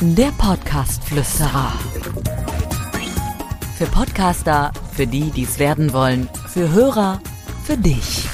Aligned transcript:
Der 0.00 0.30
Podcast-Flüsterer. 0.38 1.72
Für 3.76 3.86
Podcaster, 3.86 4.72
für 4.92 5.06
die, 5.06 5.30
die 5.30 5.42
es 5.42 5.58
werden 5.58 5.92
wollen, 5.92 6.28
für 6.48 6.70
Hörer, 6.70 7.20
für 7.64 7.76
dich. 7.76 8.26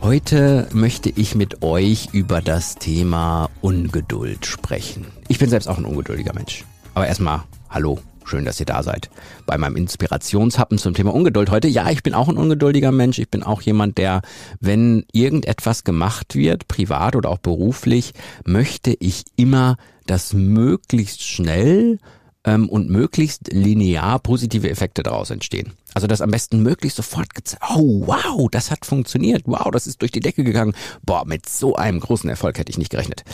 Heute 0.00 0.68
möchte 0.72 1.10
ich 1.10 1.34
mit 1.34 1.62
euch 1.62 2.08
über 2.12 2.40
das 2.40 2.76
Thema 2.76 3.50
Ungeduld 3.60 4.46
sprechen. 4.46 5.06
Ich 5.28 5.38
bin 5.38 5.50
selbst 5.50 5.68
auch 5.68 5.76
ein 5.76 5.84
ungeduldiger 5.84 6.32
Mensch. 6.32 6.64
Aber 6.94 7.06
erstmal, 7.06 7.42
hallo, 7.68 7.98
schön, 8.28 8.44
dass 8.44 8.60
ihr 8.60 8.66
da 8.66 8.82
seid. 8.82 9.10
Bei 9.46 9.58
meinem 9.58 9.76
Inspirationshappen 9.76 10.78
zum 10.78 10.94
Thema 10.94 11.14
Ungeduld 11.14 11.50
heute. 11.50 11.68
Ja, 11.68 11.90
ich 11.90 12.02
bin 12.02 12.14
auch 12.14 12.28
ein 12.28 12.36
ungeduldiger 12.36 12.92
Mensch. 12.92 13.18
Ich 13.18 13.28
bin 13.28 13.42
auch 13.42 13.62
jemand, 13.62 13.98
der, 13.98 14.22
wenn 14.60 15.04
irgendetwas 15.12 15.84
gemacht 15.84 16.34
wird, 16.34 16.68
privat 16.68 17.16
oder 17.16 17.30
auch 17.30 17.38
beruflich, 17.38 18.12
möchte 18.44 18.94
ich 18.98 19.24
immer 19.36 19.76
das 20.06 20.32
möglichst 20.32 21.22
schnell 21.22 21.98
ähm, 22.44 22.68
und 22.68 22.88
möglichst 22.88 23.52
linear 23.52 24.18
positive 24.18 24.68
Effekte 24.70 25.02
daraus 25.02 25.30
entstehen. 25.30 25.72
Also 25.94 26.06
dass 26.06 26.20
am 26.20 26.30
besten 26.30 26.62
möglichst 26.62 26.96
sofort 26.96 27.34
gezeigt, 27.34 27.62
oh 27.74 28.06
wow, 28.06 28.48
das 28.50 28.70
hat 28.70 28.86
funktioniert, 28.86 29.42
wow, 29.46 29.70
das 29.72 29.86
ist 29.86 30.00
durch 30.00 30.12
die 30.12 30.20
Decke 30.20 30.44
gegangen. 30.44 30.74
Boah, 31.02 31.24
mit 31.26 31.48
so 31.48 31.76
einem 31.76 32.00
großen 32.00 32.28
Erfolg 32.28 32.58
hätte 32.58 32.70
ich 32.70 32.78
nicht 32.78 32.90
gerechnet. 32.90 33.24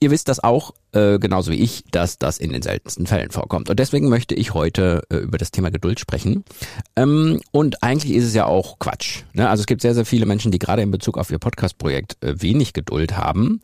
Ihr 0.00 0.10
wisst 0.10 0.28
das 0.28 0.42
auch, 0.42 0.72
äh, 0.92 1.18
genauso 1.18 1.52
wie 1.52 1.60
ich, 1.60 1.84
dass 1.90 2.18
das 2.18 2.38
in 2.38 2.52
den 2.52 2.62
seltensten 2.62 3.06
Fällen 3.06 3.30
vorkommt. 3.30 3.70
Und 3.70 3.78
deswegen 3.78 4.08
möchte 4.08 4.34
ich 4.34 4.54
heute 4.54 5.02
äh, 5.10 5.16
über 5.16 5.38
das 5.38 5.50
Thema 5.50 5.70
Geduld 5.70 6.00
sprechen. 6.00 6.44
Ähm, 6.96 7.40
und 7.50 7.82
eigentlich 7.82 8.14
ist 8.14 8.24
es 8.24 8.34
ja 8.34 8.46
auch 8.46 8.78
Quatsch. 8.78 9.22
Ne? 9.32 9.48
Also 9.48 9.62
es 9.62 9.66
gibt 9.66 9.82
sehr, 9.82 9.94
sehr 9.94 10.06
viele 10.06 10.26
Menschen, 10.26 10.52
die 10.52 10.58
gerade 10.58 10.82
in 10.82 10.90
Bezug 10.90 11.18
auf 11.18 11.30
ihr 11.30 11.38
Podcast-Projekt 11.38 12.16
äh, 12.22 12.40
wenig 12.40 12.72
Geduld 12.72 13.16
haben. 13.16 13.60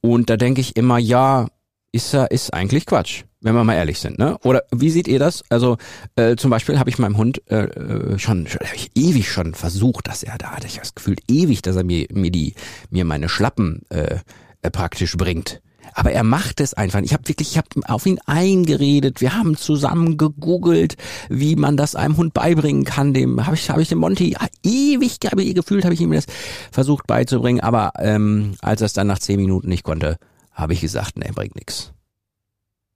Und 0.00 0.30
da 0.30 0.36
denke 0.36 0.60
ich 0.60 0.76
immer, 0.76 0.98
ja, 0.98 1.48
ist 1.92 2.14
ist 2.14 2.54
eigentlich 2.54 2.86
Quatsch, 2.86 3.24
wenn 3.40 3.54
wir 3.54 3.64
mal 3.64 3.74
ehrlich 3.74 3.98
sind, 3.98 4.18
ne? 4.18 4.38
Oder 4.44 4.62
wie 4.70 4.90
seht 4.90 5.08
ihr 5.08 5.18
das? 5.18 5.42
Also 5.48 5.76
äh, 6.14 6.36
zum 6.36 6.50
Beispiel 6.50 6.78
habe 6.78 6.88
ich 6.88 6.98
meinem 6.98 7.16
Hund 7.16 7.42
äh, 7.50 7.64
äh 7.64 8.18
schon, 8.18 8.46
schon 8.46 8.60
ich 8.74 8.90
ewig 8.94 9.30
schon 9.30 9.54
versucht, 9.54 10.06
dass 10.06 10.22
er 10.22 10.38
da 10.38 10.52
hatte 10.52 10.66
ich 10.66 10.78
das 10.78 10.94
Gefühl 10.94 11.16
ewig, 11.28 11.62
dass 11.62 11.76
er 11.76 11.84
mir 11.84 12.06
mir 12.12 12.30
die 12.30 12.54
mir 12.90 13.04
meine 13.04 13.28
Schlappen 13.28 13.82
äh, 13.88 14.20
äh, 14.62 14.70
praktisch 14.70 15.16
bringt. 15.16 15.60
Aber 15.94 16.12
er 16.12 16.22
macht 16.22 16.60
es 16.60 16.74
einfach. 16.74 17.00
Ich 17.00 17.12
habe 17.12 17.28
wirklich, 17.28 17.52
ich 17.52 17.58
habe 17.58 17.68
auf 17.86 18.06
ihn 18.06 18.18
eingeredet. 18.26 19.20
Wir 19.20 19.34
haben 19.34 19.56
zusammen 19.56 20.16
gegoogelt, 20.16 20.96
wie 21.28 21.56
man 21.56 21.76
das 21.76 21.94
einem 21.94 22.16
Hund 22.16 22.34
beibringen 22.34 22.84
kann. 22.84 23.14
Dem 23.14 23.46
habe 23.46 23.56
ich, 23.56 23.70
habe 23.70 23.82
ich 23.82 23.88
dem 23.88 23.98
Monty 23.98 24.36
ewig, 24.62 25.18
habe 25.30 25.42
ich 25.42 25.54
gefühlt, 25.54 25.84
habe 25.84 25.94
ich 25.94 26.00
ihm 26.00 26.12
das 26.12 26.26
versucht 26.70 27.06
beizubringen. 27.06 27.60
Aber 27.60 27.92
ähm, 27.98 28.54
als 28.60 28.80
er 28.80 28.86
es 28.86 28.92
dann 28.92 29.06
nach 29.06 29.18
zehn 29.18 29.40
Minuten 29.40 29.68
nicht 29.68 29.84
konnte, 29.84 30.18
habe 30.52 30.72
ich 30.72 30.80
gesagt, 30.80 31.16
nee, 31.16 31.30
bringt 31.34 31.56
nix. 31.56 31.92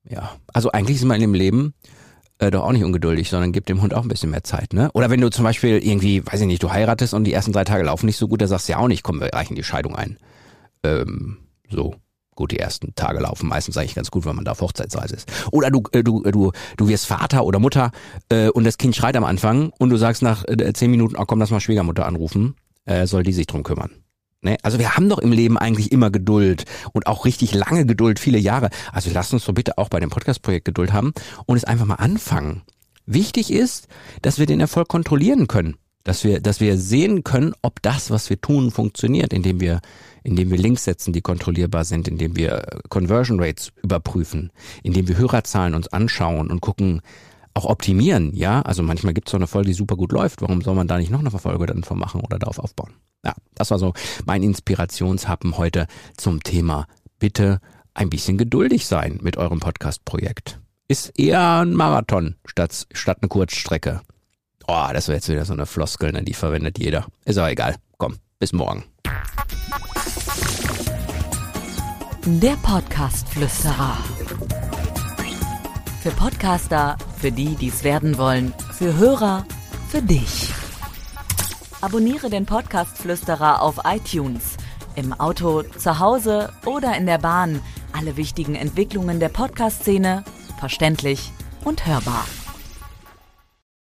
Ja, 0.09 0.33
also 0.53 0.71
eigentlich 0.73 0.99
ist 0.99 1.05
man 1.05 1.21
im 1.21 1.35
Leben 1.35 1.75
äh, 2.39 2.51
doch 2.51 2.65
auch 2.65 2.73
nicht 2.73 2.85
ungeduldig, 2.85 3.31
sondern 3.31 3.53
gibt 3.53 3.69
dem 3.69 3.81
Hund 3.81 3.95
auch 3.95 4.03
ein 4.03 4.09
bisschen 4.09 4.31
mehr 4.31 4.45
Zeit, 4.45 4.73
ne? 4.73 4.91
Oder 4.93 5.09
wenn 5.11 5.21
du 5.21 5.31
zum 5.31 5.45
Beispiel 5.45 5.79
irgendwie, 5.79 6.25
weiß 6.27 6.41
ich 6.41 6.47
nicht, 6.47 6.63
du 6.63 6.71
heiratest 6.71 7.15
und 7.15 7.25
die 7.25 7.33
ersten 7.33 7.53
drei 7.53 7.65
Tage 7.65 7.85
laufen 7.85 8.07
nicht 8.07 8.17
so 8.17 8.29
gut, 8.29 8.41
dann 8.41 8.49
sagst 8.49 8.69
du 8.69 8.73
ja 8.73 8.79
auch 8.79 8.89
nicht, 8.89 9.03
komm, 9.03 9.21
wir 9.21 9.33
reichen 9.33 9.55
die 9.55 9.65
Scheidung 9.65 9.95
ein. 9.95 10.19
Ähm, 10.83 11.39
so. 11.71 11.95
Gut, 12.35 12.51
die 12.51 12.59
ersten 12.59 12.95
Tage 12.95 13.21
laufen 13.21 13.49
meistens 13.49 13.77
eigentlich 13.77 13.95
ganz 13.95 14.11
gut, 14.11 14.25
wenn 14.25 14.35
man 14.35 14.45
da 14.45 14.53
auf 14.53 14.61
Hochzeitsreise 14.61 15.15
ist. 15.15 15.31
Oder 15.53 15.71
du, 15.71 15.83
äh, 15.93 16.03
du, 16.03 16.25
äh, 16.25 16.33
du, 16.33 16.53
du 16.77 16.89
wirst 16.89 17.07
Vater 17.07 17.45
oder 17.45 17.59
Mutter 17.59 17.93
äh, 18.29 18.49
und 18.49 18.65
das 18.65 18.79
Kind 18.79 18.97
schreit 18.97 19.17
am 19.17 19.25
Anfang 19.25 19.71
und 19.79 19.91
du 19.91 19.97
sagst 19.97 20.23
nach 20.23 20.45
äh, 20.49 20.73
zehn 20.73 20.91
Minuten, 20.91 21.17
oh 21.17 21.25
komm, 21.27 21.39
lass 21.39 21.51
mal 21.51 21.61
Schwiegermutter 21.61 22.07
anrufen, 22.07 22.57
äh, 22.87 23.07
soll 23.07 23.23
die 23.23 23.33
sich 23.33 23.47
drum 23.47 23.63
kümmern. 23.63 23.91
Ne? 24.45 24.59
Also 24.63 24.79
wir 24.79 24.97
haben 24.97 25.09
doch 25.09 25.19
im 25.19 25.33
Leben 25.33 25.59
eigentlich 25.59 25.93
immer 25.93 26.11
Geduld 26.11 26.65
und 26.93 27.07
auch 27.07 27.25
richtig 27.25 27.55
lange 27.55 27.87
Geduld, 27.87 28.19
viele 28.19 28.39
Jahre. 28.39 28.71
Also 28.93 29.11
lasst 29.13 29.33
uns 29.33 29.45
doch 29.45 29.55
bitte 29.55 29.79
auch 29.79 29.89
bei 29.89 30.01
dem 30.01 30.11
Podcast-Projekt 30.11 30.67
Geduld 30.67 30.93
haben 30.93 31.13
und 31.47 31.57
es 31.57 31.65
einfach 31.65 31.87
mal 31.87 31.95
anfangen. 31.95 32.63
Wichtig 33.07 33.53
ist, 33.53 33.89
dass 34.23 34.39
wir 34.39 34.47
den 34.47 34.61
Erfolg 34.61 34.89
kontrollieren 34.89 35.47
können. 35.47 35.77
Dass 36.05 36.23
wir, 36.23 36.41
dass 36.41 36.61
wir 36.61 36.77
sehen 36.77 37.25
können, 37.25 37.55
ob 37.63 37.81
das, 37.83 38.11
was 38.11 38.29
wir 38.29 38.41
tun, 38.41 38.71
funktioniert, 38.71 39.33
indem 39.33 39.61
wir, 39.61 39.81
indem 40.23 40.51
wir 40.51 40.59
Links 40.59 40.85
setzen, 40.85 41.13
die 41.13 41.23
kontrollierbar 41.23 41.85
sind, 41.85 42.07
indem 42.09 42.37
wir 42.37 42.65
Conversion 42.91 43.41
Rates 43.41 43.73
überprüfen, 43.83 44.53
indem 44.83 45.09
wir 45.09 45.17
Hörerzahlen 45.17 45.75
uns 45.75 45.89
anschauen 45.89 46.51
und 46.51 46.61
gucken, 46.61 47.01
auch 47.55 47.65
optimieren, 47.65 48.35
ja. 48.35 48.61
Also 48.63 48.83
manchmal 48.83 49.15
gibt 49.15 49.29
es 49.29 49.31
so 49.31 49.37
eine 49.37 49.47
Folge, 49.47 49.69
die 49.69 49.75
super 49.75 49.97
gut 49.97 50.13
läuft. 50.13 50.43
Warum 50.43 50.61
soll 50.61 50.75
man 50.75 50.89
da 50.89 50.99
nicht 50.99 51.11
noch 51.11 51.21
eine 51.21 51.31
Verfolge 51.31 51.67
dann 51.67 51.85
von 51.85 51.99
machen 51.99 52.21
oder 52.21 52.39
darauf 52.39 52.59
aufbauen? 52.59 52.93
Ja, 53.25 53.33
das 53.55 53.71
war 53.71 53.79
so 53.79 53.95
mein 54.27 54.43
Inspirationshappen 54.43 55.57
heute 55.57 55.87
zum 56.17 56.43
Thema 56.43 56.87
bitte 57.19 57.61
ein 57.95 58.11
bisschen 58.11 58.37
geduldig 58.37 58.87
sein 58.87 59.21
mit 59.23 59.37
eurem 59.37 59.61
Podcast-Projekt. 59.61 60.61
Ist 60.89 61.19
eher 61.19 61.61
ein 61.63 61.73
Marathon 61.73 62.35
statt, 62.45 62.87
statt 62.93 63.19
eine 63.23 63.29
Kurzstrecke. 63.29 64.03
Oh, 64.67 64.89
das 64.93 65.09
wäre 65.09 65.17
jetzt 65.17 65.29
wieder 65.29 65.45
so 65.45 65.53
eine 65.53 65.67
Floskel, 65.67 66.13
ne? 66.13 66.23
die 66.23 66.33
verwendet 66.33 66.79
jeder. 66.79 67.07
Ist 67.25 67.39
aber 67.39 67.51
egal. 67.51 67.77
Komm, 67.99 68.17
bis 68.39 68.53
morgen. 68.53 68.85
Der 72.25 72.57
Podcast-Flüsterer. 72.63 73.99
Für 76.03 76.11
Podcaster, 76.13 76.97
für 77.19 77.31
die, 77.31 77.55
die 77.57 77.69
es 77.69 77.85
werden 77.85 78.17
wollen, 78.17 78.55
für 78.73 78.97
Hörer, 78.97 79.45
für 79.89 80.01
dich. 80.01 80.51
Abonniere 81.83 82.31
den 82.31 82.47
Podcast 82.47 82.97
Flüsterer 82.97 83.61
auf 83.61 83.81
iTunes. 83.85 84.57
Im 84.97 85.13
Auto, 85.13 85.63
zu 85.63 85.99
Hause 85.99 86.51
oder 86.65 86.97
in 86.97 87.05
der 87.05 87.19
Bahn. 87.19 87.61
Alle 87.93 88.17
wichtigen 88.17 88.55
Entwicklungen 88.55 89.21
der 89.21 89.29
Podcast-Szene 89.29 90.25
verständlich 90.59 91.31
und 91.65 91.87
hörbar. 91.87 92.25